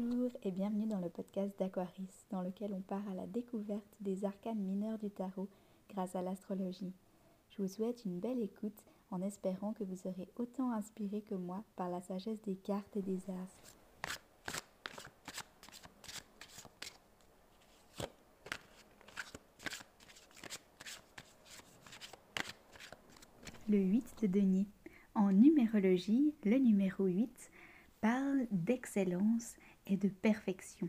Bonjour 0.00 0.30
et 0.44 0.52
bienvenue 0.52 0.86
dans 0.86 1.00
le 1.00 1.08
podcast 1.08 1.58
d'Aquaris, 1.58 2.06
dans 2.30 2.40
lequel 2.40 2.72
on 2.72 2.80
part 2.82 3.02
à 3.10 3.14
la 3.14 3.26
découverte 3.26 3.82
des 4.00 4.24
arcanes 4.24 4.60
mineurs 4.60 4.98
du 4.98 5.10
tarot 5.10 5.48
grâce 5.90 6.14
à 6.14 6.22
l'astrologie. 6.22 6.92
Je 7.50 7.62
vous 7.62 7.66
souhaite 7.66 8.04
une 8.04 8.20
belle 8.20 8.40
écoute 8.40 8.80
en 9.10 9.20
espérant 9.22 9.72
que 9.72 9.82
vous 9.82 9.96
serez 9.96 10.28
autant 10.36 10.70
inspiré 10.70 11.22
que 11.22 11.34
moi 11.34 11.64
par 11.74 11.90
la 11.90 12.00
sagesse 12.00 12.40
des 12.42 12.54
cartes 12.54 12.96
et 12.96 13.02
des 13.02 13.18
astres. 13.28 13.74
Le 23.68 23.78
8 23.78 24.14
de 24.22 24.26
denier. 24.28 24.66
En 25.16 25.32
numérologie, 25.32 26.34
le 26.44 26.58
numéro 26.58 27.06
8 27.06 27.50
parle 28.00 28.46
d'excellence 28.52 29.56
et 29.88 29.96
de 29.96 30.08
perfection. 30.08 30.88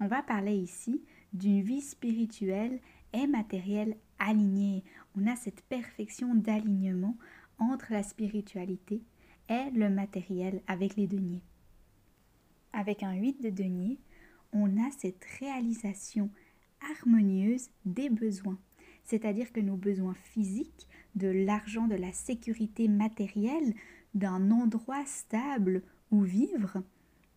On 0.00 0.06
va 0.06 0.22
parler 0.22 0.54
ici 0.54 1.02
d'une 1.32 1.62
vie 1.62 1.80
spirituelle 1.80 2.80
et 3.12 3.26
matérielle 3.26 3.96
alignée. 4.18 4.84
On 5.16 5.26
a 5.26 5.36
cette 5.36 5.62
perfection 5.62 6.34
d'alignement 6.34 7.16
entre 7.58 7.92
la 7.92 8.02
spiritualité 8.02 9.02
et 9.48 9.70
le 9.74 9.88
matériel 9.88 10.62
avec 10.66 10.96
les 10.96 11.06
deniers. 11.06 11.42
Avec 12.72 13.02
un 13.02 13.14
8 13.14 13.42
de 13.42 13.50
denier, 13.50 13.98
on 14.52 14.76
a 14.76 14.90
cette 14.90 15.24
réalisation 15.40 16.30
harmonieuse 16.90 17.70
des 17.84 18.10
besoins, 18.10 18.58
c'est-à-dire 19.04 19.52
que 19.52 19.60
nos 19.60 19.76
besoins 19.76 20.14
physiques, 20.14 20.88
de 21.14 21.28
l'argent, 21.28 21.86
de 21.86 21.94
la 21.94 22.12
sécurité 22.12 22.88
matérielle, 22.88 23.74
d'un 24.14 24.50
endroit 24.50 25.04
stable 25.06 25.82
où 26.10 26.22
vivre, 26.22 26.82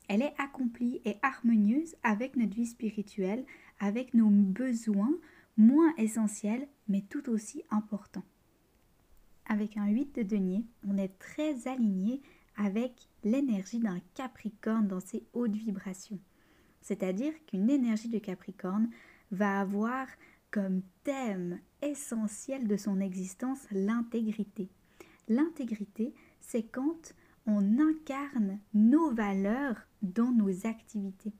elle 0.09 0.23
est 0.23 0.33
accomplie 0.38 1.02
et 1.05 1.17
harmonieuse 1.21 1.95
avec 2.03 2.35
notre 2.35 2.55
vie 2.55 2.65
spirituelle, 2.65 3.45
avec 3.79 4.13
nos 4.13 4.29
besoins 4.29 5.16
moins 5.55 5.93
essentiels 5.97 6.67
mais 6.88 7.03
tout 7.09 7.29
aussi 7.29 7.63
importants. 7.69 8.25
Avec 9.45 9.77
un 9.77 9.88
8 9.88 10.16
de 10.16 10.23
denier, 10.23 10.66
on 10.88 10.97
est 10.97 11.17
très 11.19 11.67
aligné 11.67 12.21
avec 12.57 12.93
l'énergie 13.23 13.79
d'un 13.79 13.99
Capricorne 14.16 14.88
dans 14.88 14.99
ses 14.99 15.23
hautes 15.33 15.55
vibrations. 15.55 16.19
C'est-à-dire 16.81 17.33
qu'une 17.45 17.69
énergie 17.69 18.09
de 18.09 18.19
Capricorne 18.19 18.89
va 19.31 19.59
avoir 19.59 20.07
comme 20.51 20.81
thème 21.03 21.59
essentiel 21.81 22.67
de 22.67 22.77
son 22.77 22.99
existence 22.99 23.67
l'intégrité. 23.71 24.69
L'intégrité, 25.27 26.13
c'est 26.39 26.63
quand 26.63 27.13
on 27.45 27.79
incarne 27.79 28.59
nos 28.73 29.11
valeurs 29.13 29.88
dans 30.02 30.31
nos 30.31 30.66
activités. 30.66 31.33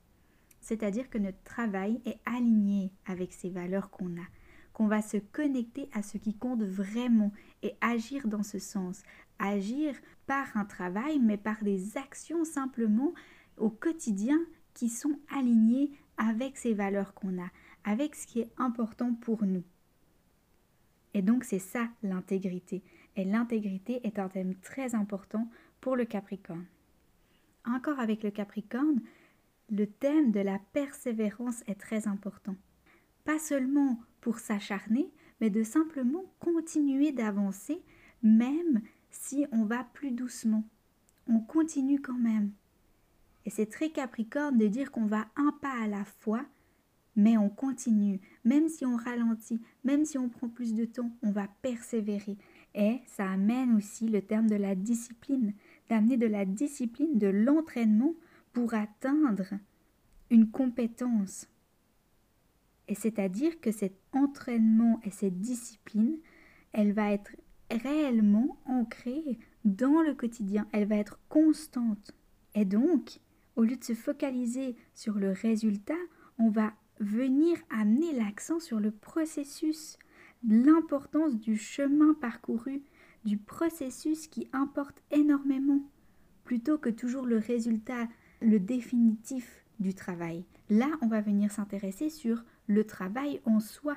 C'est-à-dire 0.60 1.08
que 1.08 1.18
notre 1.18 1.42
travail 1.42 2.00
est 2.04 2.18
aligné 2.26 2.92
avec 3.06 3.32
ces 3.32 3.50
valeurs 3.50 3.90
qu'on 3.90 4.16
a, 4.16 4.26
qu'on 4.72 4.86
va 4.86 5.02
se 5.02 5.16
connecter 5.16 5.88
à 5.92 6.02
ce 6.02 6.18
qui 6.18 6.34
compte 6.34 6.62
vraiment 6.62 7.32
et 7.62 7.74
agir 7.80 8.28
dans 8.28 8.42
ce 8.42 8.58
sens. 8.58 9.02
Agir 9.38 9.94
par 10.26 10.56
un 10.56 10.64
travail, 10.64 11.18
mais 11.18 11.38
par 11.38 11.62
des 11.62 11.96
actions 11.96 12.44
simplement 12.44 13.12
au 13.56 13.70
quotidien 13.70 14.38
qui 14.74 14.88
sont 14.88 15.18
alignées 15.34 15.90
avec 16.16 16.56
ces 16.56 16.74
valeurs 16.74 17.14
qu'on 17.14 17.42
a, 17.42 17.48
avec 17.84 18.14
ce 18.14 18.26
qui 18.26 18.40
est 18.40 18.50
important 18.58 19.14
pour 19.14 19.44
nous. 19.44 19.64
Et 21.14 21.22
donc 21.22 21.44
c'est 21.44 21.58
ça 21.58 21.88
l'intégrité. 22.02 22.82
Et 23.16 23.24
l'intégrité 23.24 24.06
est 24.06 24.18
un 24.18 24.28
thème 24.28 24.54
très 24.56 24.94
important 24.94 25.48
pour 25.80 25.96
le 25.96 26.04
Capricorne. 26.04 26.66
Encore 27.64 28.00
avec 28.00 28.22
le 28.22 28.30
Capricorne, 28.30 29.00
le 29.70 29.86
thème 29.86 30.32
de 30.32 30.40
la 30.40 30.58
persévérance 30.72 31.62
est 31.66 31.78
très 31.78 32.08
important. 32.08 32.56
Pas 33.24 33.38
seulement 33.38 34.00
pour 34.20 34.38
s'acharner, 34.38 35.10
mais 35.40 35.50
de 35.50 35.62
simplement 35.62 36.24
continuer 36.38 37.12
d'avancer, 37.12 37.82
même 38.22 38.80
si 39.10 39.46
on 39.52 39.64
va 39.64 39.84
plus 39.84 40.10
doucement. 40.10 40.64
On 41.28 41.40
continue 41.40 42.00
quand 42.00 42.18
même. 42.18 42.50
Et 43.46 43.50
c'est 43.50 43.66
très 43.66 43.90
Capricorne 43.90 44.58
de 44.58 44.66
dire 44.66 44.90
qu'on 44.90 45.06
va 45.06 45.26
un 45.36 45.52
pas 45.60 45.82
à 45.82 45.86
la 45.86 46.04
fois, 46.04 46.44
mais 47.16 47.36
on 47.36 47.48
continue. 47.48 48.20
Même 48.44 48.68
si 48.68 48.84
on 48.84 48.96
ralentit, 48.96 49.60
même 49.84 50.04
si 50.04 50.18
on 50.18 50.28
prend 50.28 50.48
plus 50.48 50.74
de 50.74 50.84
temps, 50.84 51.10
on 51.22 51.30
va 51.30 51.48
persévérer. 51.62 52.36
Et 52.74 53.00
ça 53.06 53.30
amène 53.30 53.76
aussi 53.76 54.08
le 54.08 54.22
terme 54.22 54.48
de 54.48 54.56
la 54.56 54.74
discipline 54.74 55.54
d'amener 55.90 56.16
de 56.16 56.26
la 56.26 56.44
discipline, 56.44 57.18
de 57.18 57.26
l'entraînement 57.26 58.14
pour 58.52 58.74
atteindre 58.74 59.54
une 60.30 60.48
compétence. 60.48 61.48
Et 62.86 62.94
c'est-à-dire 62.94 63.60
que 63.60 63.72
cet 63.72 63.94
entraînement 64.12 65.00
et 65.04 65.10
cette 65.10 65.40
discipline, 65.40 66.16
elle 66.72 66.92
va 66.92 67.12
être 67.12 67.32
réellement 67.70 68.56
ancrée 68.66 69.38
dans 69.64 70.00
le 70.00 70.14
quotidien, 70.14 70.66
elle 70.72 70.86
va 70.86 70.96
être 70.96 71.18
constante. 71.28 72.12
Et 72.54 72.64
donc, 72.64 73.18
au 73.56 73.64
lieu 73.64 73.76
de 73.76 73.84
se 73.84 73.94
focaliser 73.94 74.76
sur 74.94 75.18
le 75.18 75.32
résultat, 75.32 75.94
on 76.38 76.50
va 76.50 76.72
venir 77.00 77.58
amener 77.68 78.12
l'accent 78.12 78.60
sur 78.60 78.78
le 78.78 78.92
processus, 78.92 79.98
l'importance 80.48 81.36
du 81.36 81.56
chemin 81.56 82.14
parcouru, 82.14 82.82
du 83.24 83.36
processus 83.36 84.26
qui 84.26 84.48
importe 84.52 85.02
énormément, 85.10 85.80
plutôt 86.44 86.78
que 86.78 86.88
toujours 86.88 87.26
le 87.26 87.38
résultat, 87.38 88.08
le 88.40 88.58
définitif 88.58 89.64
du 89.78 89.94
travail. 89.94 90.44
Là, 90.68 90.88
on 91.02 91.08
va 91.08 91.20
venir 91.20 91.50
s'intéresser 91.50 92.10
sur 92.10 92.44
le 92.66 92.84
travail 92.84 93.40
en 93.44 93.60
soi, 93.60 93.96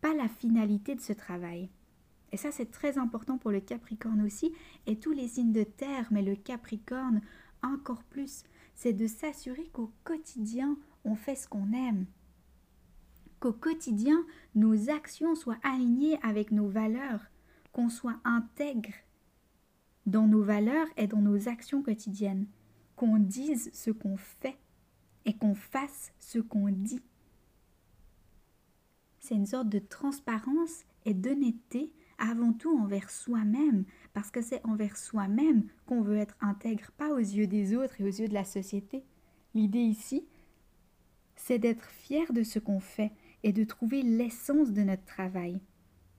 pas 0.00 0.14
la 0.14 0.28
finalité 0.28 0.94
de 0.94 1.00
ce 1.00 1.12
travail. 1.12 1.70
Et 2.32 2.36
ça, 2.36 2.50
c'est 2.50 2.70
très 2.70 2.98
important 2.98 3.38
pour 3.38 3.50
le 3.50 3.60
Capricorne 3.60 4.22
aussi, 4.22 4.52
et 4.86 4.98
tous 4.98 5.12
les 5.12 5.28
signes 5.28 5.52
de 5.52 5.64
terre, 5.64 6.08
mais 6.10 6.22
le 6.22 6.36
Capricorne 6.36 7.22
encore 7.62 8.02
plus, 8.04 8.44
c'est 8.74 8.92
de 8.92 9.06
s'assurer 9.06 9.68
qu'au 9.72 9.92
quotidien, 10.04 10.76
on 11.04 11.14
fait 11.14 11.36
ce 11.36 11.48
qu'on 11.48 11.72
aime. 11.72 12.06
Qu'au 13.40 13.52
quotidien, 13.52 14.24
nos 14.54 14.90
actions 14.90 15.34
soient 15.34 15.58
alignées 15.62 16.18
avec 16.22 16.50
nos 16.52 16.68
valeurs, 16.68 17.24
qu'on 17.78 17.90
soit 17.90 18.18
intègre 18.24 18.90
dans 20.04 20.26
nos 20.26 20.42
valeurs 20.42 20.88
et 20.96 21.06
dans 21.06 21.20
nos 21.20 21.48
actions 21.48 21.80
quotidiennes, 21.80 22.48
qu'on 22.96 23.18
dise 23.18 23.70
ce 23.72 23.92
qu'on 23.92 24.16
fait 24.16 24.58
et 25.26 25.36
qu'on 25.36 25.54
fasse 25.54 26.10
ce 26.18 26.40
qu'on 26.40 26.70
dit. 26.70 27.04
C'est 29.20 29.36
une 29.36 29.46
sorte 29.46 29.68
de 29.68 29.78
transparence 29.78 30.86
et 31.04 31.14
d'honnêteté 31.14 31.92
avant 32.18 32.52
tout 32.52 32.76
envers 32.76 33.10
soi-même, 33.10 33.84
parce 34.12 34.32
que 34.32 34.42
c'est 34.42 34.66
envers 34.66 34.96
soi-même 34.96 35.62
qu'on 35.86 36.02
veut 36.02 36.16
être 36.16 36.36
intègre, 36.40 36.90
pas 36.96 37.12
aux 37.12 37.18
yeux 37.18 37.46
des 37.46 37.76
autres 37.76 38.00
et 38.00 38.04
aux 38.04 38.06
yeux 38.08 38.26
de 38.26 38.34
la 38.34 38.44
société. 38.44 39.04
L'idée 39.54 39.78
ici, 39.78 40.26
c'est 41.36 41.60
d'être 41.60 41.84
fier 41.84 42.32
de 42.32 42.42
ce 42.42 42.58
qu'on 42.58 42.80
fait 42.80 43.12
et 43.44 43.52
de 43.52 43.62
trouver 43.62 44.02
l'essence 44.02 44.72
de 44.72 44.82
notre 44.82 45.04
travail 45.04 45.60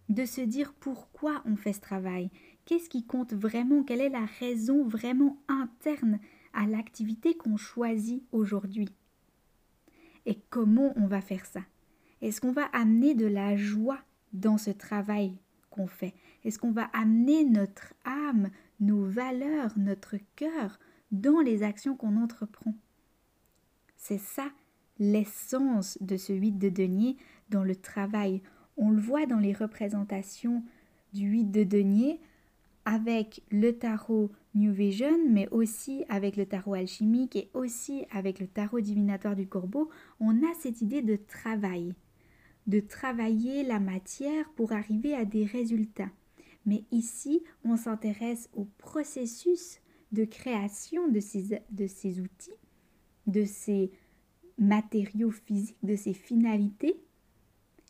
de 0.09 0.25
se 0.25 0.41
dire 0.41 0.73
pourquoi 0.73 1.41
on 1.45 1.55
fait 1.55 1.73
ce 1.73 1.79
travail, 1.79 2.29
qu'est-ce 2.65 2.89
qui 2.89 3.05
compte 3.05 3.33
vraiment, 3.33 3.83
quelle 3.83 4.01
est 4.01 4.09
la 4.09 4.25
raison 4.39 4.85
vraiment 4.87 5.37
interne 5.47 6.19
à 6.53 6.65
l'activité 6.65 7.35
qu'on 7.35 7.57
choisit 7.57 8.23
aujourd'hui? 8.31 8.89
Et 10.25 10.39
comment 10.49 10.93
on 10.95 11.07
va 11.07 11.21
faire 11.21 11.45
ça? 11.45 11.61
Est-ce 12.21 12.41
qu'on 12.41 12.51
va 12.51 12.65
amener 12.65 13.13
de 13.15 13.25
la 13.25 13.55
joie 13.55 13.99
dans 14.33 14.57
ce 14.57 14.71
travail 14.71 15.37
qu'on 15.69 15.87
fait? 15.87 16.13
Est-ce 16.43 16.59
qu'on 16.59 16.71
va 16.71 16.85
amener 16.93 17.45
notre 17.45 17.93
âme, 18.03 18.49
nos 18.79 19.05
valeurs, 19.05 19.73
notre 19.77 20.17
cœur 20.35 20.79
dans 21.11 21.39
les 21.39 21.63
actions 21.63 21.95
qu'on 21.95 22.17
entreprend? 22.17 22.73
C'est 23.95 24.19
ça 24.19 24.49
l'essence 24.99 25.97
de 26.01 26.17
ce 26.17 26.33
8 26.33 26.53
de 26.53 26.69
denier 26.69 27.17
dans 27.49 27.63
le 27.63 27.75
travail. 27.75 28.41
On 28.81 28.91
le 28.91 29.01
voit 29.01 29.25
dans 29.25 29.39
les 29.39 29.51
représentations 29.51 30.63
du 31.11 31.27
8 31.27 31.51
de 31.51 31.63
denier 31.65 32.21
avec 32.85 33.43
le 33.51 33.77
tarot 33.77 34.31
New 34.55 34.71
Vision, 34.71 35.17
mais 35.29 35.49
aussi 35.49 36.05
avec 36.07 36.37
le 36.37 36.45
tarot 36.45 36.75
alchimique 36.75 37.35
et 37.35 37.49
aussi 37.53 38.05
avec 38.09 38.39
le 38.39 38.47
tarot 38.47 38.79
divinatoire 38.79 39.35
du 39.35 39.47
corbeau, 39.47 39.89
on 40.21 40.31
a 40.43 40.53
cette 40.57 40.81
idée 40.81 41.01
de 41.01 41.17
travail, 41.17 41.93
de 42.67 42.79
travailler 42.79 43.63
la 43.63 43.79
matière 43.79 44.49
pour 44.55 44.71
arriver 44.71 45.13
à 45.13 45.25
des 45.25 45.43
résultats. 45.43 46.09
Mais 46.65 46.85
ici, 46.91 47.43
on 47.65 47.75
s'intéresse 47.75 48.49
au 48.53 48.63
processus 48.77 49.81
de 50.13 50.23
création 50.23 51.09
de 51.09 51.19
ces, 51.19 51.61
de 51.69 51.85
ces 51.85 52.21
outils, 52.21 52.55
de 53.27 53.43
ces 53.43 53.91
matériaux 54.57 55.31
physiques, 55.31 55.77
de 55.83 55.97
ces 55.97 56.13
finalités 56.13 56.95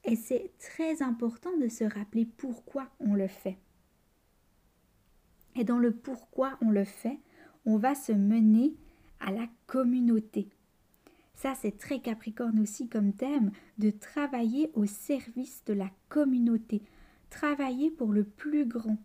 et 0.06 0.16
c'est 0.16 0.51
très 0.60 1.01
important 1.01 1.56
de 1.57 1.68
se 1.68 1.84
rappeler 1.84 2.25
pourquoi 2.25 2.90
on 3.00 3.16
le 3.16 3.28
fait. 3.28 3.57
Et 5.56 5.63
dans 5.63 5.80
le 5.80 5.92
pourquoi 5.92 6.57
on 6.62 6.69
le 6.69 6.86
fait, 6.86 7.19
on 7.66 7.78
va 7.78 7.96
se 7.96 8.12
mener 8.12 8.75
à 9.19 9.31
la 9.31 9.48
communauté. 9.68 10.50
Ça, 11.36 11.54
c'est 11.56 11.78
très 11.78 12.00
Capricorne 12.00 12.60
aussi 12.60 12.88
comme 12.88 13.13
thème, 13.13 13.51
de 13.78 13.92
travailler 13.92 14.72
au 14.74 14.86
service 14.86 15.63
de 15.66 15.74
la 15.74 15.90
communauté, 16.10 16.81
travailler 17.30 17.92
pour 17.92 18.12
le 18.12 18.24
plus 18.24 18.66
grand. 18.66 18.98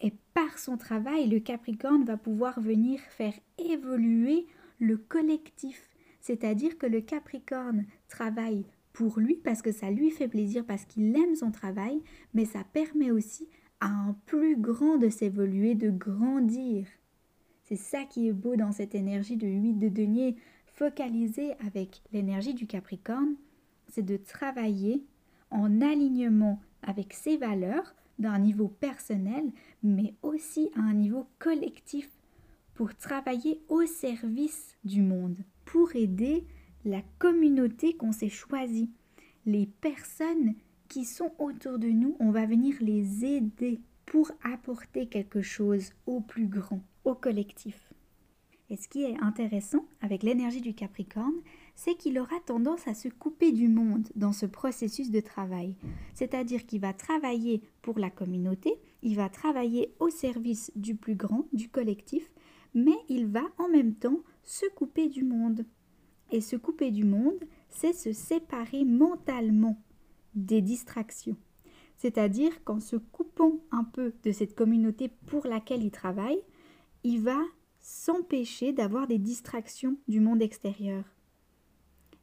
Et 0.00 0.12
par 0.32 0.58
son 0.58 0.76
travail, 0.76 1.28
le 1.28 1.40
Capricorne 1.40 2.04
va 2.04 2.16
pouvoir 2.16 2.60
venir 2.60 3.00
faire 3.00 3.34
évoluer 3.58 4.46
le 4.78 4.96
collectif. 4.96 5.88
C'est-à-dire 6.20 6.78
que 6.78 6.86
le 6.86 7.00
Capricorne 7.00 7.86
travaille 8.08 8.64
pour 8.94 9.18
lui 9.18 9.34
parce 9.34 9.60
que 9.60 9.72
ça 9.72 9.90
lui 9.90 10.10
fait 10.10 10.28
plaisir, 10.28 10.64
parce 10.64 10.86
qu'il 10.86 11.14
aime 11.16 11.34
son 11.34 11.50
travail, 11.50 12.00
mais 12.32 12.46
ça 12.46 12.64
permet 12.72 13.10
aussi 13.10 13.48
à 13.80 13.88
un 13.88 14.16
plus 14.24 14.56
grand 14.56 14.96
de 14.96 15.10
s'évoluer, 15.10 15.74
de 15.74 15.90
grandir. 15.90 16.86
C'est 17.64 17.76
ça 17.76 18.04
qui 18.04 18.28
est 18.28 18.32
beau 18.32 18.56
dans 18.56 18.72
cette 18.72 18.94
énergie 18.94 19.36
de 19.36 19.48
8 19.48 19.74
de 19.74 19.88
denier, 19.88 20.36
focalisée 20.66 21.52
avec 21.66 22.02
l'énergie 22.12 22.54
du 22.54 22.66
Capricorne, 22.66 23.34
c'est 23.88 24.04
de 24.04 24.16
travailler 24.16 25.04
en 25.50 25.80
alignement 25.80 26.60
avec 26.82 27.12
ses 27.12 27.36
valeurs 27.36 27.94
d'un 28.18 28.38
niveau 28.38 28.68
personnel, 28.68 29.50
mais 29.82 30.14
aussi 30.22 30.70
à 30.76 30.80
un 30.80 30.94
niveau 30.94 31.26
collectif, 31.38 32.08
pour 32.74 32.94
travailler 32.94 33.60
au 33.68 33.86
service 33.86 34.76
du 34.84 35.02
monde, 35.02 35.38
pour 35.64 35.94
aider 35.96 36.44
la 36.84 37.02
communauté 37.18 37.94
qu'on 37.94 38.12
s'est 38.12 38.28
choisie. 38.28 38.90
Les 39.46 39.66
personnes 39.66 40.54
qui 40.88 41.04
sont 41.04 41.32
autour 41.38 41.78
de 41.78 41.88
nous, 41.88 42.16
on 42.20 42.30
va 42.30 42.46
venir 42.46 42.76
les 42.80 43.24
aider 43.24 43.80
pour 44.06 44.30
apporter 44.42 45.06
quelque 45.06 45.42
chose 45.42 45.90
au 46.06 46.20
plus 46.20 46.46
grand, 46.46 46.82
au 47.04 47.14
collectif. 47.14 47.90
Et 48.70 48.76
ce 48.76 48.88
qui 48.88 49.04
est 49.04 49.18
intéressant 49.20 49.86
avec 50.00 50.22
l'énergie 50.22 50.60
du 50.60 50.74
Capricorne, 50.74 51.40
c'est 51.74 51.96
qu'il 51.96 52.18
aura 52.18 52.40
tendance 52.46 52.88
à 52.88 52.94
se 52.94 53.08
couper 53.08 53.52
du 53.52 53.68
monde 53.68 54.08
dans 54.16 54.32
ce 54.32 54.46
processus 54.46 55.10
de 55.10 55.20
travail. 55.20 55.74
C'est-à-dire 56.14 56.64
qu'il 56.64 56.80
va 56.80 56.92
travailler 56.92 57.62
pour 57.82 57.98
la 57.98 58.10
communauté, 58.10 58.74
il 59.02 59.16
va 59.16 59.28
travailler 59.28 59.94
au 60.00 60.08
service 60.08 60.72
du 60.76 60.94
plus 60.94 61.14
grand, 61.14 61.46
du 61.52 61.68
collectif, 61.68 62.30
mais 62.74 62.96
il 63.08 63.26
va 63.26 63.42
en 63.58 63.68
même 63.68 63.94
temps 63.94 64.20
se 64.42 64.66
couper 64.74 65.08
du 65.08 65.24
monde. 65.24 65.66
Et 66.30 66.40
se 66.40 66.56
couper 66.56 66.90
du 66.90 67.04
monde, 67.04 67.38
c'est 67.68 67.92
se 67.92 68.12
séparer 68.12 68.84
mentalement 68.84 69.80
des 70.34 70.62
distractions. 70.62 71.36
C'est-à-dire 71.96 72.64
qu'en 72.64 72.80
se 72.80 72.96
coupant 72.96 73.60
un 73.70 73.84
peu 73.84 74.12
de 74.24 74.32
cette 74.32 74.54
communauté 74.54 75.10
pour 75.26 75.46
laquelle 75.46 75.82
il 75.82 75.90
travaille, 75.90 76.42
il 77.04 77.20
va 77.20 77.40
s'empêcher 77.80 78.72
d'avoir 78.72 79.06
des 79.06 79.18
distractions 79.18 79.96
du 80.08 80.20
monde 80.20 80.42
extérieur 80.42 81.04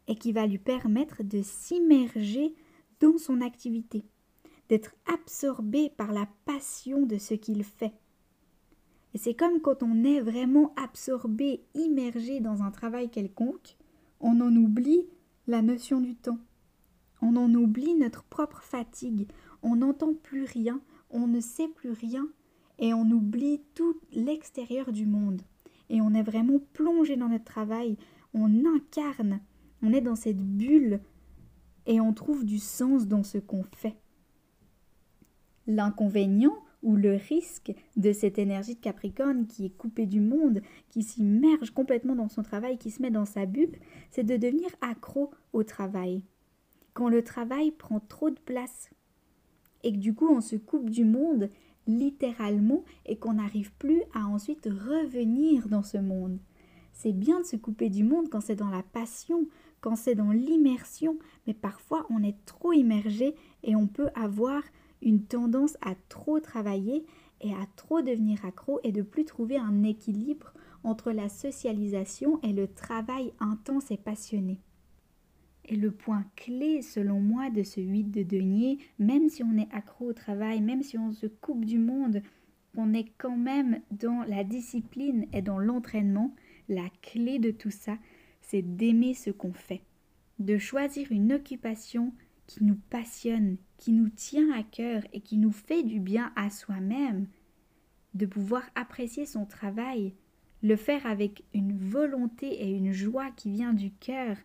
et 0.08 0.16
qui 0.16 0.32
va 0.34 0.48
lui 0.48 0.58
permettre 0.58 1.24
de 1.24 1.42
s'immerger 1.42 2.54
dans 3.00 3.18
son 3.18 3.42
activité, 3.42 4.04
d'être 4.70 4.94
absorbé 5.06 5.90
par 5.90 6.12
la 6.12 6.28
passion 6.46 7.06
de 7.06 7.18
ce 7.18 7.34
qu'il 7.34 7.64
fait. 7.64 7.94
Et 9.14 9.18
c'est 9.18 9.34
comme 9.36 9.62
quand 9.62 9.84
on 9.84 10.04
est 10.04 10.22
vraiment 10.22 10.74
absorbé, 10.76 11.64
immergé 11.76 12.40
dans 12.40 12.64
un 12.64 12.72
travail 12.72 13.10
quelconque, 13.10 13.78
on 14.22 14.40
en 14.42 14.56
oublie 14.56 15.06
la 15.48 15.62
notion 15.62 16.00
du 16.00 16.16
temps. 16.16 16.40
On 17.22 17.36
en 17.36 17.54
oublie 17.54 17.94
notre 17.96 18.24
propre 18.24 18.62
fatigue, 18.62 19.28
on 19.62 19.78
n'entend 19.78 20.14
plus 20.14 20.46
rien, 20.46 20.82
on 21.10 21.28
ne 21.28 21.40
sait 21.40 21.68
plus 21.68 21.92
rien 21.92 22.28
et 22.80 22.94
on 22.94 23.10
oublie 23.12 23.62
tout 23.76 24.00
l'extérieur 24.12 24.92
du 24.92 25.06
monde. 25.06 25.42
Et 25.90 26.02
on 26.02 26.14
est 26.14 26.24
vraiment 26.24 26.60
plongé 26.74 27.16
dans 27.16 27.30
notre 27.30 27.44
travail, 27.44 27.98
on 28.34 28.66
incarne, 28.66 29.42
on 29.84 29.94
est 29.94 30.02
dans 30.02 30.16
cette 30.16 30.42
bulle 30.42 31.02
et 31.86 32.00
on 32.00 32.14
trouve 32.14 32.46
du 32.46 32.60
sens 32.60 33.08
dans 33.08 33.24
ce 33.24 33.38
qu'on 33.38 33.64
fait. 33.76 33.98
L'inconvénient 35.68 36.58
ou 36.84 36.96
le 36.96 37.16
risque 37.16 37.74
de 37.96 38.12
cette 38.12 38.40
énergie 38.40 38.76
de 38.76 38.80
Capricorne 38.80 39.48
qui 39.48 39.66
est 39.66 39.78
coupée 39.78 40.06
du 40.06 40.20
monde, 40.20 40.62
qui 40.90 41.04
s'immerge 41.04 41.72
complètement 41.72 42.16
dans 42.16 42.30
son 42.30 42.44
travail, 42.44 42.78
qui 42.78 42.92
se 42.92 43.02
met 43.02 43.12
dans 43.12 43.26
sa 43.26 43.46
bulle, 43.46 43.78
c'est 44.10 44.24
de 44.24 44.38
devenir 44.38 44.70
accro 44.82 45.32
au 45.54 45.64
travail. 45.64 46.24
Quand 46.94 47.10
le 47.10 47.24
travail 47.24 47.72
prend 47.72 48.00
trop 48.00 48.30
de 48.30 48.40
place 48.40 48.90
et 49.84 49.92
que 49.92 49.98
du 49.98 50.14
coup 50.14 50.28
on 50.28 50.42
se 50.42 50.56
coupe 50.56 50.90
du 50.90 51.06
monde 51.06 51.50
littéralement 51.88 52.84
et 53.06 53.18
qu'on 53.18 53.34
n'arrive 53.34 53.72
plus 53.74 54.04
à 54.14 54.26
ensuite 54.26 54.66
revenir 54.66 55.68
dans 55.68 55.84
ce 55.84 55.98
monde. 55.98 56.40
C'est 56.94 57.14
bien 57.14 57.40
de 57.40 57.46
se 57.46 57.56
couper 57.56 57.90
du 57.90 58.04
monde 58.04 58.30
quand 58.30 58.42
c'est 58.42 58.56
dans 58.56 58.70
la 58.70 58.84
passion, 58.84 59.48
quand 59.80 59.96
c'est 59.96 60.16
dans 60.16 60.32
l'immersion, 60.32 61.18
mais 61.48 61.54
parfois 61.54 62.06
on 62.10 62.22
est 62.22 62.38
trop 62.46 62.74
immergé 62.74 63.36
et 63.64 63.76
on 63.76 63.88
peut 63.88 64.10
avoir 64.14 64.62
une 65.02 65.24
tendance 65.24 65.78
à 65.82 65.96
trop 66.10 66.40
travailler 66.40 67.06
et 67.42 67.54
à 67.54 67.68
trop 67.76 68.02
devenir 68.02 68.46
accro 68.46 68.80
et 68.84 68.92
de 68.92 69.02
plus 69.02 69.26
trouver 69.26 69.58
un 69.58 69.84
équilibre 69.84 70.54
entre 70.84 71.12
la 71.12 71.30
socialisation 71.30 72.40
et 72.44 72.54
le 72.54 72.68
travail 72.68 73.34
intense 73.40 73.92
et 73.92 73.98
passionné. 73.98 74.60
Et 75.66 75.76
le 75.76 75.92
point 75.92 76.26
clé, 76.36 76.82
selon 76.82 77.20
moi, 77.20 77.50
de 77.50 77.64
ce 77.64 77.80
8 77.80 78.06
de 78.06 78.24
denier, 78.24 78.80
même 79.00 79.30
si 79.30 79.44
on 79.44 79.58
est 79.58 79.72
accro 79.72 80.10
au 80.10 80.14
travail, 80.14 80.62
même 80.62 80.82
si 80.82 80.98
on 80.98 81.12
se 81.12 81.28
coupe 81.28 81.66
du 81.66 81.78
monde, 81.78 82.22
on 82.76 82.94
est 82.94 83.12
quand 83.18 83.38
même 83.38 83.82
dans 83.92 84.24
la 84.24 84.44
discipline 84.44 85.26
et 85.34 85.42
dans 85.42 85.60
l'entraînement, 85.60 86.34
la 86.68 86.90
clé 87.02 87.38
de 87.38 87.52
tout 87.52 87.72
ça, 87.72 87.98
c'est 88.42 88.62
d'aimer 88.62 89.14
ce 89.14 89.30
qu'on 89.30 89.54
fait, 89.54 89.82
de 90.40 90.58
choisir 90.58 91.12
une 91.12 91.34
occupation 91.34 92.14
qui 92.52 92.66
nous 92.66 92.80
passionne, 92.90 93.56
qui 93.78 93.94
nous 93.94 94.10
tient 94.10 94.52
à 94.52 94.62
cœur 94.62 95.04
et 95.14 95.22
qui 95.22 95.38
nous 95.38 95.54
fait 95.54 95.84
du 95.84 96.02
bien 96.02 96.34
à 96.36 96.50
soi-même, 96.50 97.28
de 98.14 98.26
pouvoir 98.26 98.64
apprécier 98.76 99.26
son 99.26 99.46
travail, 99.46 100.14
le 100.62 100.76
faire 100.76 101.06
avec 101.06 101.46
une 101.54 101.78
volonté 101.78 102.48
et 102.48 102.72
une 102.72 102.92
joie 102.92 103.32
qui 103.32 103.52
vient 103.52 103.74
du 103.74 103.92
cœur, 103.92 104.36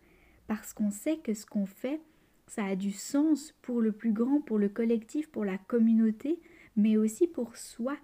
parce 0.47 0.73
qu'on 0.73 0.93
sait 0.93 1.17
que 1.17 1.35
ce 1.35 1.47
qu'on 1.47 1.67
fait, 1.67 2.01
ça 2.47 2.65
a 2.65 2.77
du 2.77 2.93
sens 2.93 3.53
pour 3.61 3.81
le 3.81 3.91
plus 3.91 4.13
grand, 4.13 4.41
pour 4.41 4.59
le 4.59 4.69
collectif, 4.69 5.29
pour 5.29 5.45
la 5.45 5.59
communauté, 5.59 6.39
mais 6.77 6.97
aussi 6.97 7.27
pour 7.27 7.57
soi. 7.57 7.97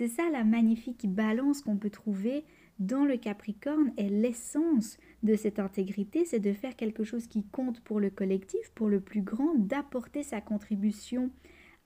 C'est 0.00 0.08
ça 0.08 0.30
la 0.30 0.44
magnifique 0.44 1.06
balance 1.12 1.60
qu'on 1.60 1.76
peut 1.76 1.90
trouver 1.90 2.46
dans 2.78 3.04
le 3.04 3.18
Capricorne 3.18 3.92
et 3.98 4.08
l'essence 4.08 4.96
de 5.22 5.34
cette 5.34 5.58
intégrité, 5.58 6.24
c'est 6.24 6.40
de 6.40 6.54
faire 6.54 6.74
quelque 6.74 7.04
chose 7.04 7.26
qui 7.26 7.44
compte 7.44 7.80
pour 7.80 8.00
le 8.00 8.08
collectif, 8.08 8.70
pour 8.74 8.88
le 8.88 9.00
plus 9.00 9.20
grand, 9.20 9.56
d'apporter 9.56 10.22
sa 10.22 10.40
contribution 10.40 11.28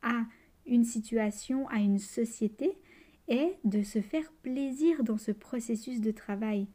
à 0.03 0.27
une 0.65 0.85
situation, 0.85 1.67
à 1.71 1.81
une 1.81 1.99
société, 1.99 2.79
et 3.27 3.55
de 3.65 3.83
se 3.83 4.01
faire 4.01 4.33
plaisir 4.45 5.03
dans 5.03 5.19
ce 5.19 5.33
processus 5.33 6.01
de 6.01 6.13
travail. 6.13 6.69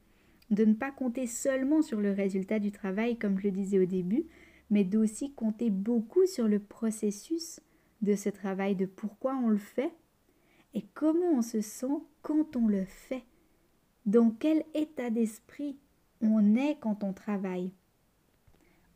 De 0.50 0.65
ne 0.65 0.74
pas 0.74 0.91
compter 0.91 1.25
seulement 1.25 1.81
sur 1.81 2.01
le 2.01 2.12
résultat 2.12 2.60
du 2.60 2.74
travail, 2.74 3.17
comme 3.17 3.39
je 3.39 3.46
le 3.46 3.51
disais 3.51 3.79
au 3.79 3.86
début, 3.86 4.25
mais 4.69 4.84
d'aussi 4.84 5.31
compter 5.31 5.69
beaucoup 5.69 6.25
sur 6.25 6.50
le 6.50 6.60
processus 6.60 7.62
de 8.01 8.15
ce 8.15 8.27
travail, 8.27 8.75
de 8.75 8.86
pourquoi 8.86 9.38
on 9.38 9.48
le 9.48 9.58
fait 9.58 9.93
et 10.74 10.84
comment 10.94 11.34
on 11.34 11.42
se 11.42 11.62
sent 11.62 12.04
quand 12.22 12.56
on 12.56 12.68
le 12.68 12.86
fait, 12.86 13.24
dans 14.06 14.32
quel 14.32 14.64
état 14.74 15.10
d'esprit 15.10 15.78
on 16.22 16.56
est 16.56 16.78
quand 16.80 17.04
on 17.04 17.14
travaille? 17.14 17.72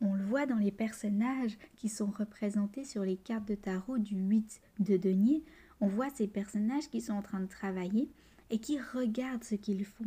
On 0.02 0.14
le 0.14 0.24
voit 0.26 0.46
dans 0.46 0.58
les 0.58 0.72
personnages 0.72 1.58
qui 1.76 1.88
sont 1.88 2.12
représentés 2.12 2.84
sur 2.84 3.04
les 3.04 3.16
cartes 3.16 3.48
de 3.48 3.56
tarot 3.56 3.98
du 3.98 4.18
8 4.18 4.62
de 4.80 4.98
denier. 4.98 5.44
On 5.80 5.88
voit 5.88 6.10
ces 6.10 6.28
personnages 6.28 6.90
qui 6.90 7.00
sont 7.00 7.14
en 7.14 7.22
train 7.22 7.40
de 7.40 7.48
travailler 7.48 8.12
et 8.50 8.60
qui 8.60 8.80
regardent 8.80 9.46
ce 9.46 9.56
qu'ils 9.56 9.86
font 9.86 10.06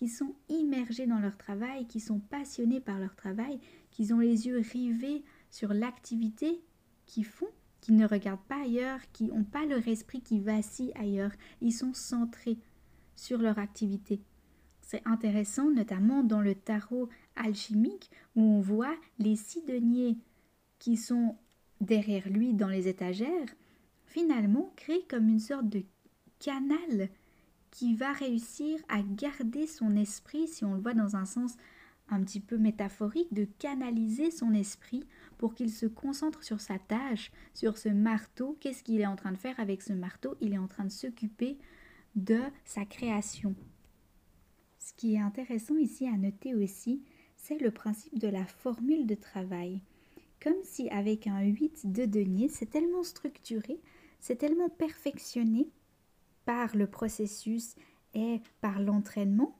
qui 0.00 0.08
sont 0.08 0.34
immergés 0.48 1.06
dans 1.06 1.18
leur 1.18 1.36
travail, 1.36 1.86
qui 1.86 2.00
sont 2.00 2.20
passionnés 2.20 2.80
par 2.80 2.98
leur 2.98 3.14
travail, 3.16 3.60
qui 3.90 4.12
ont 4.14 4.20
les 4.20 4.46
yeux 4.46 4.62
rivés 4.72 5.22
sur 5.50 5.74
l'activité 5.74 6.62
qu'ils 7.04 7.26
font, 7.26 7.50
qui 7.80 7.92
ne 7.92 8.06
regardent 8.06 8.44
pas 8.48 8.62
ailleurs, 8.62 9.00
qui 9.12 9.24
n'ont 9.24 9.44
pas 9.44 9.64
leur 9.66 9.86
esprit 9.88 10.20
qui 10.20 10.40
vacille 10.40 10.92
ailleurs. 10.94 11.32
Ils 11.60 11.72
sont 11.72 11.94
centrés 11.94 12.58
sur 13.16 13.38
leur 13.38 13.58
activité. 13.58 14.22
C'est 14.82 15.06
intéressant, 15.06 15.70
notamment 15.70 16.22
dans 16.22 16.40
le 16.40 16.54
tarot 16.54 17.08
alchimique, 17.36 18.10
où 18.34 18.42
on 18.42 18.60
voit 18.60 18.96
les 19.18 19.36
six 19.36 19.62
deniers 19.64 20.18
qui 20.78 20.96
sont 20.96 21.36
derrière 21.80 22.28
lui 22.28 22.54
dans 22.54 22.68
les 22.68 22.88
étagères, 22.88 23.48
finalement 24.06 24.72
créent 24.76 25.06
comme 25.08 25.28
une 25.28 25.40
sorte 25.40 25.68
de 25.68 25.84
canal 26.40 27.08
qui 27.70 27.94
va 27.94 28.12
réussir 28.12 28.80
à 28.88 29.00
garder 29.02 29.66
son 29.66 29.94
esprit, 29.96 30.48
si 30.48 30.64
on 30.64 30.74
le 30.74 30.80
voit 30.80 30.94
dans 30.94 31.16
un 31.16 31.24
sens 31.24 31.56
un 32.08 32.22
petit 32.22 32.40
peu 32.40 32.58
métaphorique, 32.58 33.32
de 33.32 33.44
canaliser 33.44 34.30
son 34.30 34.52
esprit 34.52 35.04
pour 35.40 35.54
qu'il 35.54 35.70
se 35.70 35.86
concentre 35.86 36.44
sur 36.44 36.60
sa 36.60 36.78
tâche, 36.78 37.32
sur 37.54 37.78
ce 37.78 37.88
marteau. 37.88 38.58
Qu'est-ce 38.60 38.82
qu'il 38.82 39.00
est 39.00 39.06
en 39.06 39.16
train 39.16 39.32
de 39.32 39.38
faire 39.38 39.58
avec 39.58 39.80
ce 39.80 39.94
marteau? 39.94 40.36
Il 40.42 40.52
est 40.52 40.58
en 40.58 40.68
train 40.68 40.84
de 40.84 40.90
s'occuper 40.90 41.56
de 42.14 42.40
sa 42.66 42.84
création. 42.84 43.54
Ce 44.78 44.92
qui 44.92 45.14
est 45.14 45.20
intéressant 45.20 45.78
ici 45.78 46.06
à 46.06 46.18
noter 46.18 46.54
aussi, 46.54 47.02
c'est 47.36 47.56
le 47.56 47.70
principe 47.70 48.18
de 48.18 48.28
la 48.28 48.44
formule 48.44 49.06
de 49.06 49.14
travail. 49.14 49.80
Comme 50.42 50.62
si 50.62 50.90
avec 50.90 51.26
un 51.26 51.40
8 51.40 51.90
de 51.90 52.04
denier, 52.04 52.50
c'est 52.50 52.68
tellement 52.68 53.02
structuré, 53.02 53.80
c'est 54.20 54.36
tellement 54.36 54.68
perfectionné 54.68 55.70
par 56.44 56.76
le 56.76 56.86
processus 56.86 57.76
et 58.12 58.42
par 58.60 58.78
l'entraînement 58.78 59.58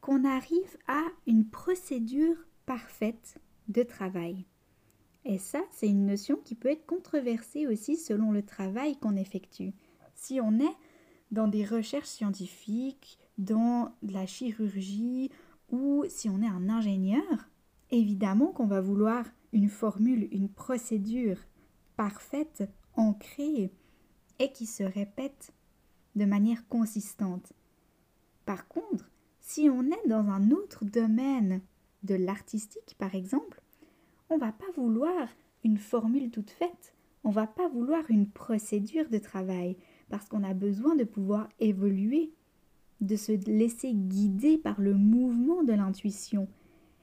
qu'on 0.00 0.24
arrive 0.24 0.78
à 0.86 1.02
une 1.26 1.46
procédure 1.46 2.36
parfaite 2.64 3.38
de 3.68 3.82
travail. 3.82 4.46
Et 5.28 5.36
ça, 5.36 5.62
c'est 5.70 5.88
une 5.88 6.06
notion 6.06 6.36
qui 6.42 6.54
peut 6.54 6.70
être 6.70 6.86
controversée 6.86 7.66
aussi 7.66 7.96
selon 7.98 8.32
le 8.32 8.42
travail 8.42 8.96
qu'on 8.98 9.14
effectue. 9.14 9.74
Si 10.14 10.40
on 10.40 10.58
est 10.58 10.76
dans 11.30 11.48
des 11.48 11.66
recherches 11.66 12.08
scientifiques, 12.08 13.18
dans 13.36 13.94
la 14.02 14.24
chirurgie 14.24 15.30
ou 15.70 16.06
si 16.08 16.30
on 16.30 16.40
est 16.40 16.48
un 16.48 16.70
ingénieur, 16.70 17.50
évidemment 17.90 18.52
qu'on 18.52 18.66
va 18.66 18.80
vouloir 18.80 19.26
une 19.52 19.68
formule, 19.68 20.28
une 20.32 20.48
procédure 20.48 21.36
parfaite, 21.96 22.64
ancrée 22.94 23.70
et 24.38 24.52
qui 24.52 24.64
se 24.64 24.82
répète 24.82 25.52
de 26.16 26.24
manière 26.24 26.66
consistante. 26.68 27.52
Par 28.46 28.66
contre, 28.66 29.10
si 29.40 29.68
on 29.68 29.82
est 29.82 30.08
dans 30.08 30.30
un 30.30 30.50
autre 30.52 30.86
domaine 30.86 31.60
de 32.02 32.14
l'artistique, 32.14 32.96
par 32.98 33.14
exemple, 33.14 33.62
on 34.30 34.38
va 34.38 34.52
pas 34.52 34.70
vouloir 34.76 35.28
une 35.64 35.78
formule 35.78 36.30
toute 36.30 36.50
faite, 36.50 36.94
on 37.24 37.30
va 37.30 37.46
pas 37.46 37.68
vouloir 37.68 38.04
une 38.10 38.28
procédure 38.28 39.08
de 39.08 39.18
travail, 39.18 39.76
parce 40.08 40.28
qu'on 40.28 40.44
a 40.44 40.54
besoin 40.54 40.96
de 40.96 41.04
pouvoir 41.04 41.48
évoluer, 41.60 42.32
de 43.00 43.16
se 43.16 43.32
laisser 43.50 43.92
guider 43.92 44.58
par 44.58 44.80
le 44.80 44.94
mouvement 44.94 45.62
de 45.62 45.72
l'intuition. 45.72 46.48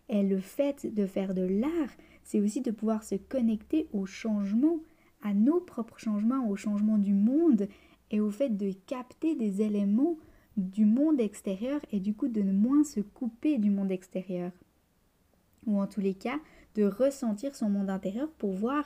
Et 0.09 0.23
le 0.23 0.39
fait 0.39 0.93
de 0.93 1.05
faire 1.05 1.33
de 1.33 1.41
l'art, 1.41 1.91
c'est 2.23 2.39
aussi 2.39 2.61
de 2.61 2.71
pouvoir 2.71 3.03
se 3.03 3.15
connecter 3.15 3.87
au 3.93 4.05
changement, 4.05 4.79
à 5.21 5.33
nos 5.33 5.59
propres 5.59 5.99
changements, 5.99 6.47
au 6.49 6.55
changement 6.55 6.97
du 6.97 7.13
monde 7.13 7.67
et 8.11 8.19
au 8.19 8.29
fait 8.29 8.55
de 8.55 8.71
capter 8.85 9.35
des 9.35 9.61
éléments 9.61 10.17
du 10.57 10.85
monde 10.85 11.19
extérieur 11.19 11.81
et 11.91 11.99
du 11.99 12.13
coup 12.13 12.27
de 12.27 12.41
moins 12.41 12.83
se 12.83 12.99
couper 12.99 13.57
du 13.57 13.69
monde 13.69 13.91
extérieur. 13.91 14.51
Ou 15.65 15.79
en 15.79 15.87
tous 15.87 16.01
les 16.01 16.13
cas, 16.13 16.39
de 16.75 16.83
ressentir 16.83 17.55
son 17.55 17.69
monde 17.69 17.89
intérieur 17.89 18.29
pour 18.37 18.51
voir 18.51 18.85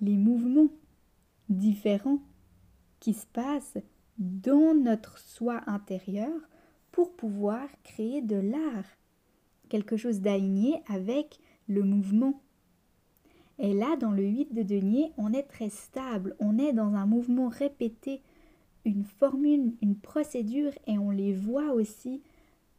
les 0.00 0.16
mouvements 0.16 0.68
différents 1.48 2.20
qui 3.00 3.14
se 3.14 3.26
passent 3.26 3.78
dans 4.18 4.74
notre 4.74 5.18
soi 5.18 5.62
intérieur 5.66 6.32
pour 6.90 7.12
pouvoir 7.12 7.66
créer 7.84 8.22
de 8.22 8.36
l'art, 8.36 8.98
quelque 9.68 9.96
chose 9.96 10.20
d'aligné 10.20 10.82
avec 10.88 11.38
le 11.68 11.82
mouvement. 11.82 12.42
Et 13.58 13.74
là, 13.74 13.96
dans 13.96 14.12
le 14.12 14.24
8 14.24 14.54
de 14.54 14.62
denier, 14.62 15.12
on 15.16 15.32
est 15.32 15.44
très 15.44 15.68
stable, 15.68 16.36
on 16.40 16.58
est 16.58 16.72
dans 16.72 16.94
un 16.94 17.06
mouvement 17.06 17.48
répété, 17.48 18.22
une 18.84 19.04
formule, 19.04 19.74
une 19.82 19.96
procédure, 19.96 20.72
et 20.86 20.98
on 20.98 21.10
les 21.10 21.34
voit 21.34 21.72
aussi 21.72 22.22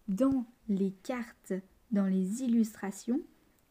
dans 0.08 0.46
les 0.68 0.92
cartes, 1.04 1.54
dans 1.92 2.06
les 2.06 2.44
illustrations. 2.44 3.22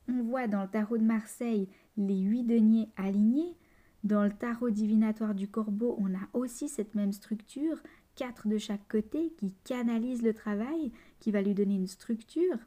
On 0.09 0.23
voit 0.23 0.47
dans 0.47 0.63
le 0.63 0.69
tarot 0.69 0.97
de 0.97 1.05
Marseille 1.05 1.69
les 1.97 2.19
8 2.19 2.45
deniers 2.45 2.89
alignés, 2.97 3.57
dans 4.05 4.25
le 4.25 4.31
tarot 4.31 4.71
divinatoire 4.71 5.35
du 5.35 5.49
corbeau, 5.49 5.97
on 5.99 6.15
a 6.15 6.29
aussi 6.33 6.69
cette 6.69 6.95
même 6.95 7.13
structure, 7.13 7.83
quatre 8.15 8.49
de 8.49 8.57
chaque 8.57 8.87
côté, 8.89 9.33
qui 9.37 9.53
canalisent 9.65 10.23
le 10.23 10.35
travail, 10.35 10.93
qui 11.19 11.31
va 11.31 11.43
lui 11.43 11.55
donner 11.55 11.75
une 11.75 11.89
structure. 11.89 12.59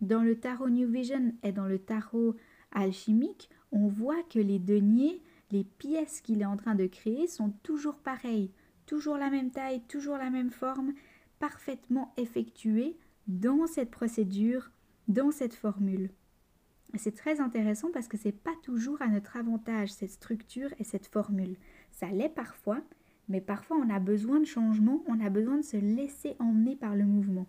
Dans 0.00 0.22
le 0.22 0.38
tarot 0.38 0.70
New 0.70 0.88
Vision 0.88 1.34
et 1.42 1.52
dans 1.52 1.66
le 1.66 1.78
tarot 1.78 2.36
alchimique, 2.70 3.50
on 3.72 3.88
voit 3.88 4.22
que 4.30 4.38
les 4.38 4.58
deniers, 4.58 5.20
les 5.50 5.64
pièces 5.64 6.20
qu'il 6.20 6.42
est 6.42 6.46
en 6.46 6.56
train 6.56 6.74
de 6.74 6.86
créer 6.86 7.26
sont 7.26 7.50
toujours 7.62 7.98
pareilles, 7.98 8.50
toujours 8.86 9.16
la 9.16 9.30
même 9.30 9.50
taille, 9.50 9.82
toujours 9.88 10.16
la 10.16 10.30
même 10.30 10.50
forme, 10.50 10.92
parfaitement 11.38 12.14
effectuées 12.16 12.96
dans 13.26 13.66
cette 13.66 13.90
procédure, 13.90 14.70
dans 15.08 15.32
cette 15.32 15.54
formule. 15.54 16.10
C'est 16.96 17.16
très 17.16 17.40
intéressant 17.40 17.90
parce 17.90 18.06
que 18.06 18.18
c'est 18.18 18.32
pas 18.32 18.54
toujours 18.62 19.00
à 19.00 19.08
notre 19.08 19.36
avantage 19.36 19.92
cette 19.92 20.10
structure 20.10 20.68
et 20.78 20.84
cette 20.84 21.06
formule. 21.06 21.56
Ça 21.90 22.08
l'est 22.08 22.28
parfois, 22.28 22.82
mais 23.28 23.40
parfois 23.40 23.78
on 23.78 23.88
a 23.88 23.98
besoin 23.98 24.40
de 24.40 24.44
changement, 24.44 25.02
on 25.06 25.20
a 25.20 25.30
besoin 25.30 25.56
de 25.56 25.64
se 25.64 25.78
laisser 25.78 26.36
emmener 26.38 26.76
par 26.76 26.94
le 26.94 27.06
mouvement. 27.06 27.46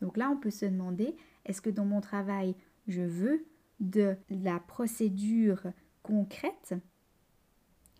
Donc 0.00 0.16
là, 0.16 0.30
on 0.30 0.36
peut 0.36 0.50
se 0.50 0.64
demander 0.64 1.14
est-ce 1.44 1.60
que 1.60 1.70
dans 1.70 1.84
mon 1.84 2.00
travail, 2.00 2.54
je 2.86 3.02
veux 3.02 3.44
de 3.80 4.16
la 4.30 4.60
procédure 4.60 5.72
concrète? 6.02 6.74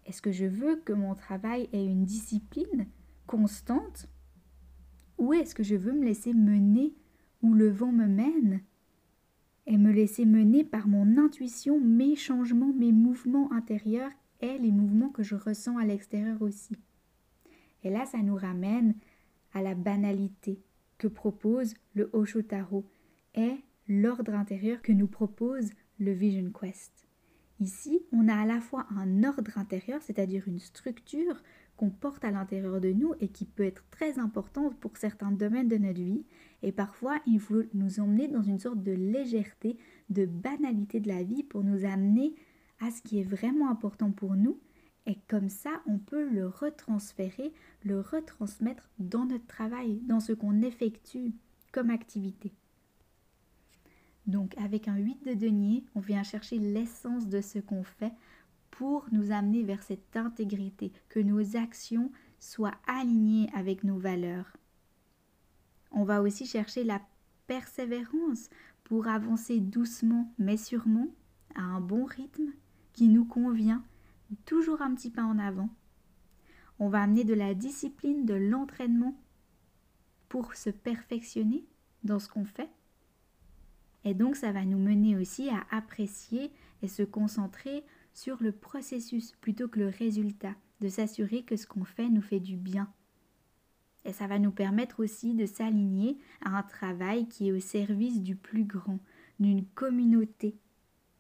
Est-ce 0.07 0.23
que 0.23 0.33
je 0.33 0.47
veux 0.47 0.77
que 0.77 0.93
mon 0.93 1.15
travail 1.15 1.69
ait 1.73 1.85
une 1.85 2.05
discipline 2.05 2.87
constante? 3.27 4.09
Ou 5.19 5.35
est-ce 5.35 5.55
que 5.55 5.63
je 5.63 5.75
veux 5.75 5.93
me 5.93 6.05
laisser 6.05 6.33
mener 6.33 6.95
où 7.43 7.53
le 7.53 7.69
vent 7.69 7.93
me 7.93 8.07
mène? 8.07 8.63
Et 9.69 9.77
me 9.77 9.93
laisser 9.93 10.25
mener 10.25 10.65
par 10.65 10.89
mon 10.89 11.19
intuition, 11.19 11.79
mes 11.79 12.17
changements, 12.17 12.73
mes 12.73 12.91
mouvements 12.91 13.53
intérieurs 13.53 14.11
et 14.41 14.57
les 14.59 14.73
mouvements 14.73 15.11
que 15.11 15.23
je 15.23 15.35
ressens 15.35 15.77
à 15.77 15.85
l'extérieur 15.85 16.41
aussi. 16.41 16.75
Et 17.85 17.91
là, 17.91 18.07
ça 18.07 18.19
nous 18.19 18.35
ramène 18.35 18.95
à 19.53 19.63
la 19.63 19.75
banalité 19.75 20.59
que 20.97 21.07
propose 21.07 21.75
le 21.95 22.09
Osho 22.15 22.41
Tarot 22.43 22.87
et 23.35 23.57
l'ordre 23.89 24.35
intérieur 24.35 24.81
que 24.81 24.93
nous 24.93 25.07
propose 25.07 25.71
le 25.99 26.13
Vision 26.13 26.51
Quest. 26.51 27.07
Ici, 27.61 28.01
on 28.11 28.29
a 28.29 28.35
à 28.35 28.47
la 28.47 28.61
fois 28.61 28.87
un 28.91 29.23
ordre 29.23 29.59
intérieur, 29.59 30.01
c'est-à-dire 30.01 30.49
une 30.49 30.61
structure 30.61 31.43
qu'on 31.79 31.91
porte 31.91 32.25
à 32.25 32.33
l'intérieur 32.33 32.81
de 32.81 32.93
nous 32.93 33.15
et 33.21 33.29
qui 33.29 33.47
peut 33.47 33.65
être 33.65 33.85
très 33.91 34.19
importante 34.19 34.79
pour 34.81 34.97
certains 34.97 35.31
domaines 35.31 35.69
de 35.69 35.79
notre 35.79 36.03
vie. 36.03 36.27
Et 36.63 36.73
parfois, 36.73 37.19
il 37.25 37.39
faut 37.39 37.63
nous 37.73 38.01
emmener 38.01 38.27
dans 38.27 38.43
une 38.43 38.59
sorte 38.59 38.83
de 38.83 38.93
légèreté, 38.93 39.79
de 40.11 40.27
banalité 40.27 40.99
de 40.99 41.09
la 41.09 41.23
vie 41.23 41.45
pour 41.45 41.63
nous 41.63 41.85
amener 41.85 42.35
à 42.81 42.91
ce 42.91 43.01
qui 43.01 43.21
est 43.21 43.25
vraiment 43.25 43.71
important 43.71 44.11
pour 44.11 44.35
nous. 44.35 44.59
Et 45.07 45.19
comme 45.29 45.49
ça, 45.49 45.71
on 45.87 45.99
peut 45.99 46.29
le 46.29 46.49
retransférer, 46.49 47.53
le 47.85 48.01
retransmettre 48.01 48.91
dans 48.99 49.25
notre 49.25 49.47
travail, 49.47 50.01
dans 50.03 50.21
ce 50.21 50.33
qu'on 50.33 50.61
effectue 50.63 51.33
comme 51.71 51.91
activité. 51.91 52.53
Donc 54.27 54.59
avec 54.59 54.89
un 54.89 54.97
8 54.97 55.25
de 55.25 55.35
denier, 55.35 55.85
on 55.95 56.01
vient 56.01 56.25
chercher 56.25 56.59
l'essence 56.59 57.29
de 57.29 57.41
ce 57.41 57.61
qu'on 57.61 57.85
fait 57.85 58.13
pour 58.79 59.09
nous 59.11 59.33
amener 59.33 59.65
vers 59.65 59.83
cette 59.83 60.17
intégrité, 60.17 60.93
que 61.09 61.19
nos 61.19 61.57
actions 61.57 62.13
soient 62.39 62.77
alignées 62.87 63.51
avec 63.53 63.83
nos 63.83 63.99
valeurs. 63.99 64.57
On 65.91 66.05
va 66.05 66.23
aussi 66.23 66.47
chercher 66.47 66.85
la 66.85 67.03
persévérance 67.49 68.51
pour 68.85 69.09
avancer 69.09 69.59
doucement 69.59 70.33
mais 70.39 70.57
sûrement 70.57 71.09
à 71.57 71.63
un 71.63 71.81
bon 71.81 72.05
rythme 72.05 72.53
qui 72.93 73.09
nous 73.09 73.25
convient, 73.25 73.83
toujours 74.45 74.81
un 74.81 74.95
petit 74.95 75.11
pas 75.11 75.25
en 75.25 75.41
avant. 75.41 75.71
On 76.79 76.89
va 76.89 77.03
amener 77.03 77.25
de 77.25 77.35
la 77.35 77.55
discipline, 77.55 78.27
de 78.27 78.35
l'entraînement 78.35 79.21
pour 80.29 80.55
se 80.55 80.71
perfectionner 80.71 81.67
dans 82.05 82.21
ce 82.21 82.29
qu'on 82.29 82.45
fait. 82.45 82.71
Et 84.05 84.15
donc 84.15 84.37
ça 84.37 84.53
va 84.53 84.65
nous 84.65 84.79
mener 84.79 85.17
aussi 85.17 85.49
à 85.49 85.67
apprécier 85.77 86.53
et 86.83 86.87
se 86.87 87.03
concentrer 87.03 87.83
sur 88.19 88.43
le 88.43 88.51
processus 88.51 89.31
plutôt 89.41 89.69
que 89.69 89.79
le 89.79 89.89
résultat, 89.91 90.57
de 90.81 90.89
s'assurer 90.89 91.45
que 91.45 91.55
ce 91.55 91.69
qu'on 91.69 91.85
fait 91.85 92.09
nous 92.09 92.21
fait 92.21 92.41
du 92.41 92.57
bien. 92.57 92.93
Et 94.05 94.13
ça 94.13 94.27
va 94.27 94.41
nous 94.41 94.51
permettre 94.51 94.99
aussi 94.99 95.35
de 95.35 95.47
s'aligner 95.47 96.19
à 96.45 96.59
un 96.59 96.65
travail 96.65 97.29
qui 97.29 97.49
est 97.49 97.53
au 97.53 97.61
service 97.61 98.21
du 98.21 98.35
plus 98.35 98.65
grand, 98.65 98.99
d'une 99.39 99.65
communauté, 99.65 100.59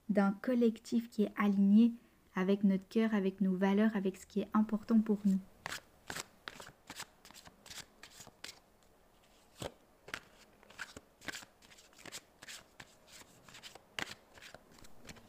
d'un 0.08 0.32
collectif 0.42 1.08
qui 1.08 1.22
est 1.22 1.32
aligné 1.36 1.94
avec 2.34 2.64
notre 2.64 2.88
cœur, 2.88 3.14
avec 3.14 3.40
nos 3.40 3.56
valeurs, 3.56 3.94
avec 3.94 4.16
ce 4.16 4.26
qui 4.26 4.40
est 4.40 4.48
important 4.52 5.00
pour 5.00 5.20
nous. 5.24 5.38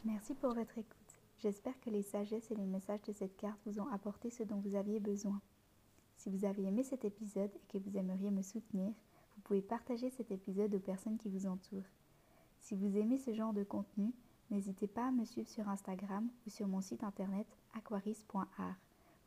Merci 0.03 0.33
pour 0.33 0.55
votre 0.55 0.75
écoute. 0.75 1.08
J'espère 1.41 1.79
que 1.79 1.89
les 1.89 2.01
sagesses 2.01 2.51
et 2.51 2.55
les 2.55 2.65
messages 2.65 3.01
de 3.03 3.13
cette 3.13 3.37
carte 3.37 3.59
vous 3.65 3.79
ont 3.79 3.87
apporté 3.87 4.29
ce 4.29 4.43
dont 4.43 4.57
vous 4.57 4.75
aviez 4.75 4.99
besoin. 4.99 5.39
Si 6.17 6.29
vous 6.29 6.43
avez 6.43 6.63
aimé 6.63 6.83
cet 6.83 7.05
épisode 7.05 7.51
et 7.55 7.67
que 7.71 7.77
vous 7.77 7.97
aimeriez 7.97 8.29
me 8.29 8.41
soutenir, 8.41 8.91
vous 9.35 9.41
pouvez 9.43 9.61
partager 9.61 10.09
cet 10.09 10.31
épisode 10.31 10.75
aux 10.75 10.79
personnes 10.79 11.17
qui 11.17 11.29
vous 11.29 11.45
entourent. 11.45 11.87
Si 12.59 12.75
vous 12.75 12.97
aimez 12.97 13.17
ce 13.17 13.33
genre 13.33 13.53
de 13.53 13.63
contenu, 13.63 14.13
n'hésitez 14.51 14.87
pas 14.87 15.07
à 15.07 15.11
me 15.11 15.23
suivre 15.23 15.47
sur 15.47 15.69
Instagram 15.69 16.27
ou 16.45 16.49
sur 16.49 16.67
mon 16.67 16.81
site 16.81 17.05
internet 17.05 17.47
aquaris.art 17.73 18.75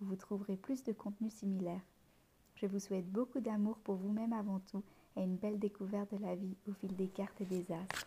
où 0.02 0.04
vous 0.04 0.16
trouverez 0.16 0.57
plus 0.57 0.85
de 0.85 0.92
contenu 0.92 1.31
similaire. 1.31 1.81
Je 2.57 2.66
vous 2.66 2.78
souhaite 2.78 3.11
beaucoup 3.11 3.40
d'amour 3.40 3.78
pour 3.78 3.95
vous-même 3.95 4.35
avant 4.35 4.61
tout 4.61 4.83
et 5.16 5.23
une 5.23 5.37
belle 5.37 5.59
découverte 5.59 6.12
de 6.12 6.19
la 6.19 6.35
vie 6.35 6.57
au 6.69 6.75
fil 6.75 6.95
des 6.95 7.09
cartes 7.09 7.40
et 7.40 7.47
des 7.47 7.73
astres. 7.73 8.07